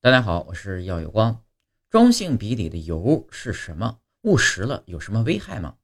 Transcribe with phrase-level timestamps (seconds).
[0.00, 1.42] 大家好，我是耀有光。
[1.90, 3.98] 中性笔里的油是什么？
[4.22, 5.74] 误食了有什么危害吗？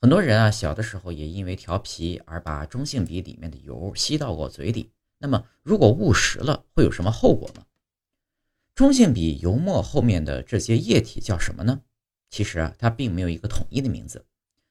[0.00, 4.92] 很多人啊，小的时候也因为调皮而把中性笔里面的油吸到过嘴里。
[5.18, 7.66] 那么，如果误食了，会有什么后果呢？
[8.76, 11.82] 中性笔油墨后面的这些液体叫什么呢？
[12.30, 14.24] 其实啊，它并没有一个统一的名字，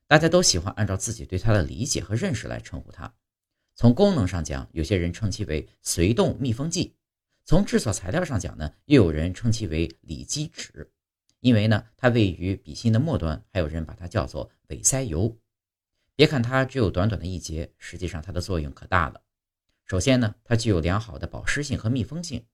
[0.07, 3.13] 大家都喜欢按照自己对它的理解和认识来称呼它。
[3.75, 6.93] 从功能上讲，有些人称其为随动密封剂。
[7.47, 10.85] 从制作材料上讲呢，又有人称其为里基酯，
[11.39, 15.33] 因为呢它位于笔芯的末端，还有人把它叫做尾塞油。
[16.13, 19.21] 别看它只有短短的一节，实际上它的作用可大了。
[19.85, 22.45] 首先呢，它具有良好的保湿性和密封性。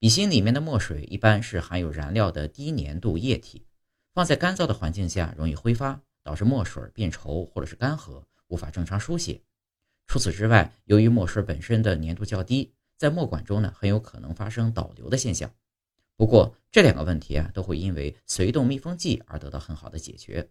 [0.00, 3.64] 笔芯里面的墨水一般是含有燃料的低粘度液体，
[4.12, 9.40] 放在干燥的环境下容易挥发，导致墨水变稠或者是干涸，无法正常书写。
[10.08, 12.74] 除此之外，由于墨水本身的粘度较低。
[13.02, 15.52] 在墨管中呢，很有可能发生导流的现象。
[16.16, 20.48] 不过这两个问题啊，都会因为随动密封剂而得到很好的解决。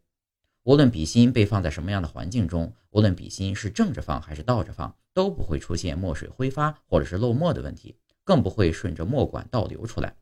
[0.64, 10.14] 无论笔芯被放在什么样的环境中，无论笔芯是正着放还是倒着放，都不会出现墨水挥发或者是漏墨的问题，更不会顺着墨管倒流出来。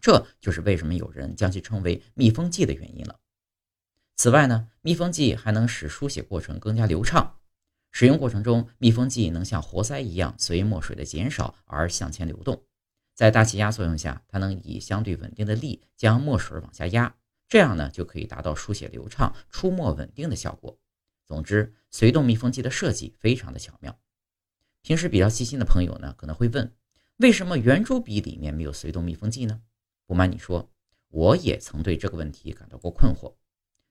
[0.00, 3.18] 这就是为什么有人将其称为密封剂的原因了。
[4.14, 7.37] 此外呢，密封剂还能使书写过程更加流畅。
[7.98, 12.62] 使用过程中，密封剂能像活塞一样随墨水的减少而向前流动，
[13.12, 17.16] 在大气压作用下，它能以相对稳定的力将墨水往下压，
[17.48, 20.78] 这样呢就可以达到书写流畅、出墨稳定的效果。
[21.26, 23.98] 总之，随动密封剂的设计非常的巧妙。
[24.82, 26.72] 平时比较细心的朋友呢，可能会问，
[27.16, 29.60] 为什么圆珠笔里面没有随动密封剂呢？
[30.06, 30.70] 不瞒你说，
[31.08, 33.34] 我也曾对这个问题感到过困惑。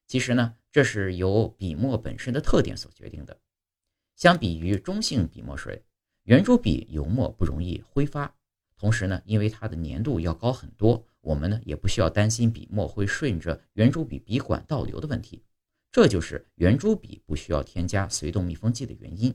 [0.08, 3.38] 其实呢，这是由笔墨本身的特点所决定的。
[4.17, 5.79] 相比于中性笔墨水，
[6.23, 8.35] 圆珠笔油墨不容易挥发，
[8.75, 15.43] 同时呢，因为它的粘度要高很多，我们呢也不需要担心笔墨会顺着圆珠笔笔管倒流的问题。
[15.91, 19.31] 这就是圆珠笔不需要添加随动密封剂的原因。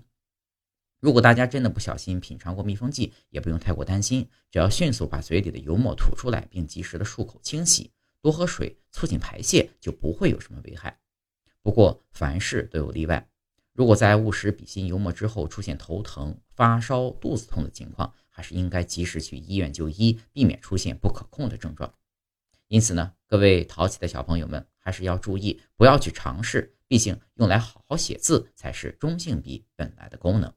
[0.98, 10.98] 如果大家真的不小心品尝过密封剂，也不用太过担心，只要迅速把嘴里的油墨吐出来，并及时的漱口清洗，多喝水，促进排泄，就不会有什么危害。
[11.62, 13.28] 不过凡事都有例外。
[13.74, 21.94] 如果在误食笔芯油墨之后出现头疼、发烧、肚子痛的情况，还是应该及时去医院就医，避免出现不可控的症状。
[22.68, 26.76] 因此呢，各位淘气的小朋友们还是要注意，不要去尝试。
[26.86, 30.52] 毕竟用来好好写字才是中性笔本来的功能。